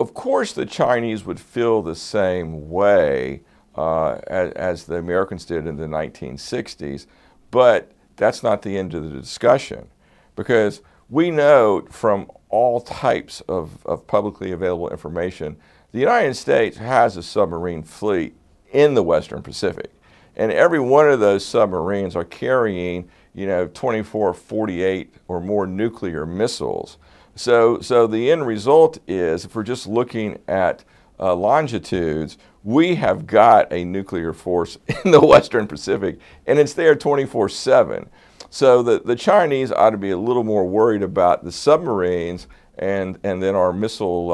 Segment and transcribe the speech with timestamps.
[0.00, 3.42] Of course, the Chinese would feel the same way
[3.76, 7.06] uh, as, as the Americans did in the 1960s,
[7.50, 9.88] but that's not the end of the discussion
[10.36, 15.58] because we know from all types of, of publicly available information
[15.92, 18.34] the United States has a submarine fleet
[18.72, 19.92] in the Western Pacific.
[20.36, 26.24] And every one of those submarines are carrying, you know, 24, 48 or more nuclear
[26.24, 26.96] missiles.
[27.34, 30.84] So, so the end result is, if we're just looking at
[31.18, 36.94] uh, longitudes, we have got a nuclear force in the Western Pacific, and it's there
[36.94, 38.08] 24 7.
[38.50, 43.18] So the, the Chinese ought to be a little more worried about the submarines and,
[43.22, 44.32] and then our missile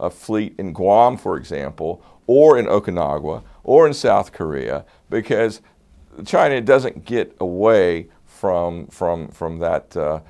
[0.00, 5.62] uh, uh, fleet in Guam, for example, or in Okinawa, or in South Korea, because
[6.26, 10.20] China doesn't get away from, from, from that, uh,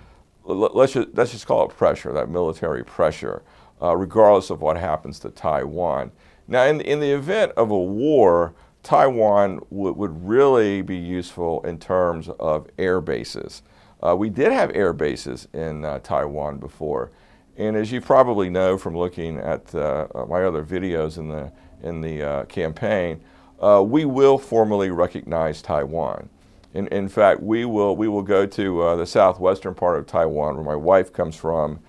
[0.45, 3.43] let's, just, let's just call it pressure, that military pressure,
[3.81, 6.13] uh, regardless of what happens to Taiwan.
[6.49, 11.79] Now, in, in the event of a war, Taiwan w- would really be useful in
[11.79, 13.63] terms of air bases.
[14.03, 17.13] Uh, we did have air bases in uh, Taiwan before,
[17.57, 22.01] and as you probably know from looking at uh, my other videos in the in
[22.01, 23.21] the uh, campaign,
[23.61, 26.29] uh, we will formally recognize Taiwan.
[26.75, 30.57] In, in fact, we will we will go to uh, the southwestern part of Taiwan,
[30.57, 31.81] where my wife comes from.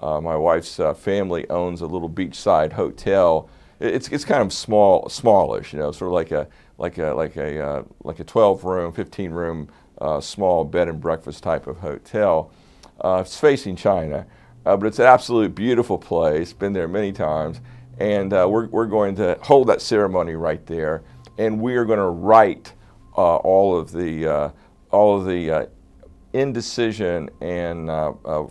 [0.00, 3.48] my wife's family owns a little beachside hotel
[3.82, 6.46] it's, it's kind of small, smallish, you know, sort of like a
[6.78, 9.68] like a like a uh, like a 12 room, 15 room,
[10.00, 12.52] uh, small bed and breakfast type of hotel.
[13.00, 14.26] Uh, it's facing China,
[14.64, 16.52] uh, but it's an absolute beautiful place.
[16.52, 17.60] Been there many times,
[17.98, 21.02] and uh, we're we're going to hold that ceremony right there,
[21.36, 22.74] and we are going to write uh,
[23.16, 24.50] Uh, all of the uh,
[24.90, 25.66] all of the uh,
[26.32, 27.88] indecision and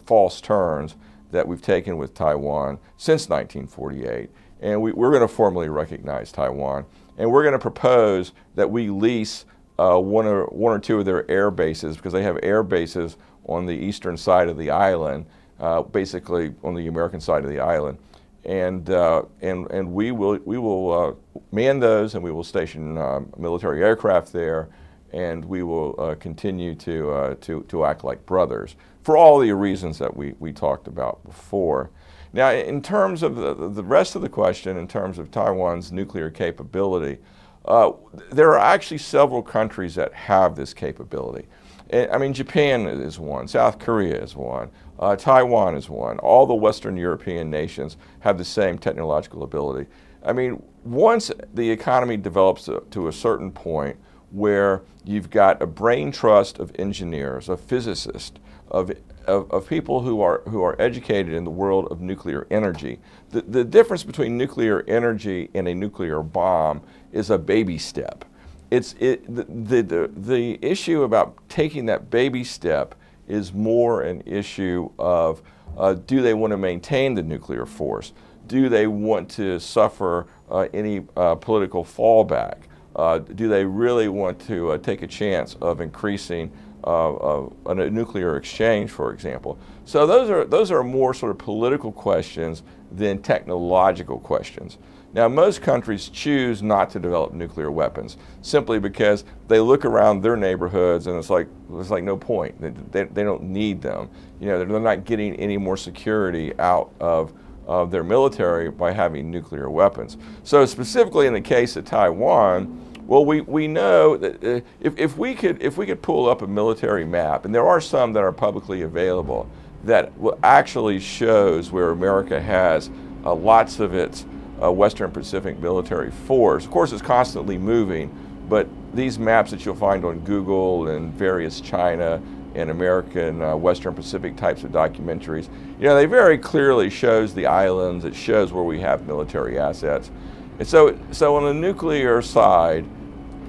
[0.05, 0.95] false turns
[1.31, 4.29] that we've taken with Taiwan since 1948
[4.61, 6.85] and we, are going to formally recognize Taiwan.
[7.17, 9.45] And we're going to propose that we lease
[9.77, 13.17] uh, one, or, one or two of their air bases because they have air bases
[13.45, 15.25] on the eastern side of the island,
[15.59, 17.97] uh, basically on the American side of the island.
[18.43, 22.97] And, uh, and, and we will, we will uh, man those and we will station
[22.97, 24.69] uh, military aircraft there
[25.13, 29.97] and we will uh, continue to, to, to act like brothers for all the reasons
[29.97, 31.91] that we, we talked about before.
[32.33, 36.29] Now, in terms of the, the rest of the question, in terms of Taiwan's nuclear
[36.29, 37.17] capability,
[37.65, 37.91] uh,
[38.31, 41.47] there are actually several countries that have this capability.
[41.93, 44.69] I mean, Japan is one, South Korea is one,
[44.99, 46.19] uh, Taiwan is one.
[46.19, 49.89] All the Western European nations have the same technological ability.
[50.23, 53.97] I mean, once the economy develops to, to a certain point
[54.29, 58.91] where you've got a brain trust of engineers, of physicists, of
[59.27, 62.99] of, of people who are, who are educated in the world of nuclear energy.
[63.29, 66.81] The, the difference between nuclear energy and a nuclear bomb
[67.11, 68.25] is a baby step.
[68.71, 69.43] It's, it, the,
[69.83, 72.95] the, the issue about taking that baby step
[73.27, 75.41] is more an issue of
[75.77, 78.13] uh, do they want to maintain the nuclear force?
[78.47, 82.57] Do they want to suffer uh, any uh, political fallback?
[82.95, 86.51] Uh, do they really want to uh, take a chance of increasing
[86.83, 89.57] uh, a nuclear exchange, for example.
[89.85, 94.77] So those are those are more sort of political questions than technological questions.
[95.13, 100.37] Now, most countries choose not to develop nuclear weapons simply because they look around their
[100.37, 102.59] neighborhoods and it's like there's like no point.
[102.61, 104.09] They, they, they don't need them.
[104.39, 107.33] You know, they're not getting any more security out of
[107.67, 110.17] of their military by having nuclear weapons.
[110.43, 115.17] So specifically in the case of Taiwan, well, we, we know that uh, if, if,
[115.17, 118.23] we could, if we could pull up a military map, and there are some that
[118.23, 119.49] are publicly available,
[119.83, 120.11] that
[120.43, 122.89] actually shows where America has
[123.25, 124.25] uh, lots of its
[124.61, 126.65] uh, Western Pacific military force.
[126.65, 128.15] Of course, it's constantly moving,
[128.47, 132.21] but these maps that you'll find on Google and various China
[132.53, 135.47] and American uh, Western Pacific types of documentaries,
[135.79, 138.03] you know, they very clearly shows the islands.
[138.03, 140.11] It shows where we have military assets.
[140.59, 142.85] And so, so on the nuclear side,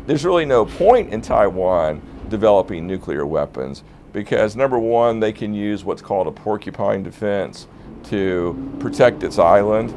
[0.06, 3.82] there's really no point in Taiwan developing nuclear weapons
[4.12, 7.66] because number one, they can use what's called a porcupine defense
[8.04, 9.92] to protect its island.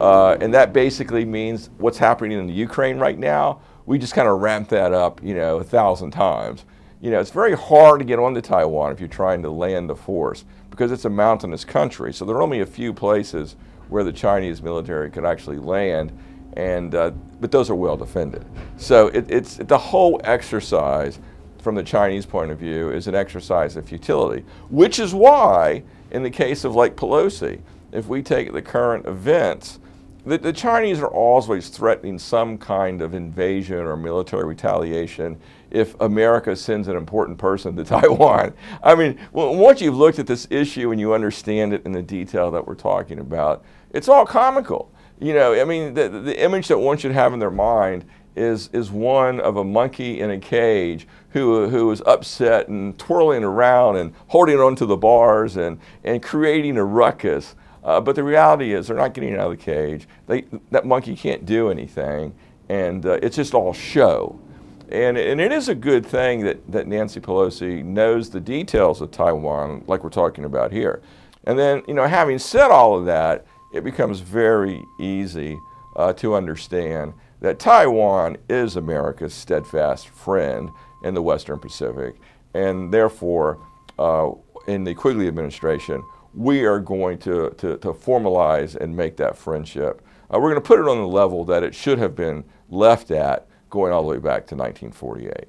[0.00, 4.28] Uh, and that basically means what's happening in the Ukraine right now, we just kind
[4.28, 6.64] of ramp that up, you know, a thousand times.
[7.00, 9.94] You know, it's very hard to get onto Taiwan if you're trying to land a
[9.94, 12.12] force because it's a mountainous country.
[12.12, 13.56] So there are only a few places
[13.88, 16.12] where the Chinese military could actually land,
[16.54, 17.10] and uh,
[17.40, 18.44] but those are well defended.
[18.76, 21.20] So it, it's the whole exercise
[21.60, 26.22] from the Chinese point of view is an exercise of futility, which is why in
[26.22, 27.60] the case of Lake Pelosi,
[27.92, 29.78] if we take the current events,
[30.26, 35.38] the, the, Chinese are always threatening some kind of invasion or military retaliation
[35.70, 38.52] if America sends an important person to Taiwan.
[38.82, 42.50] I mean, once you've looked at this issue and you understand it in the detail
[42.50, 44.90] that we're talking about, it's all comical.
[45.20, 48.68] You know, I mean, the, the image that one should have in their mind is,
[48.72, 53.96] is one of a monkey in a cage who, who is upset and twirling around
[53.96, 57.54] and holding onto the bars and, and creating a ruckus.
[57.86, 60.08] Uh, but the reality is they're not getting out of the cage.
[60.26, 62.34] They, that monkey can't do anything,
[62.68, 64.40] and uh, it's just all show.
[64.88, 69.12] And, and it is a good thing that, that Nancy Pelosi knows the details of
[69.12, 71.00] Taiwan, like we're talking about here.
[71.44, 75.56] And then, you know, having said all of that, it becomes very easy
[75.94, 80.70] uh, to understand that Taiwan is America's steadfast friend
[81.04, 82.16] in the Western Pacific,
[82.52, 83.60] and therefore,
[83.96, 84.30] uh,
[84.66, 86.02] in the Quigley administration,
[86.36, 90.02] we are going to, to, to formalize and make that friendship.
[90.32, 93.10] Uh, we're going to put it on the level that it should have been left
[93.10, 95.48] at going all the way back to 1948.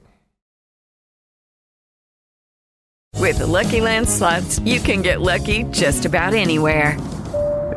[3.15, 6.97] With the Lucky Land slots, you can get lucky just about anywhere.